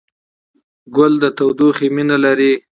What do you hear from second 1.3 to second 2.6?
تودوخې مینه لري.